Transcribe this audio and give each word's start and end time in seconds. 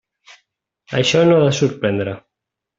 Això 1.01 1.23
no 1.29 1.37
ha 1.37 1.45
de 1.45 1.53
sorprendre. 1.61 2.19